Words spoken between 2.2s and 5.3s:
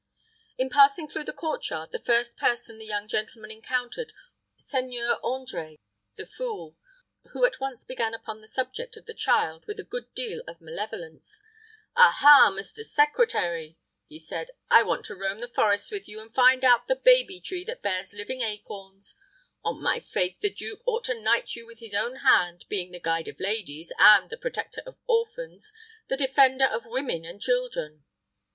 person the young gentleman encountered was Seigneur